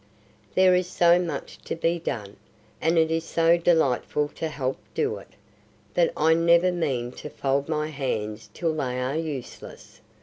There 0.55 0.73
is 0.73 0.89
so 0.89 1.19
much 1.19 1.59
to 1.59 1.75
be 1.75 1.99
done, 1.99 2.37
and 2.81 2.97
it 2.97 3.11
is 3.11 3.23
so 3.23 3.55
delightful 3.55 4.29
to 4.29 4.47
help 4.47 4.77
do 4.95 5.17
it, 5.17 5.27
that 5.93 6.11
I 6.17 6.33
never 6.33 6.71
mean 6.71 7.11
to 7.11 7.29
fold 7.29 7.69
my 7.69 7.89
hands 7.89 8.49
till 8.51 8.73
they 8.73 8.99
are 8.99 9.15
useless. 9.15 10.01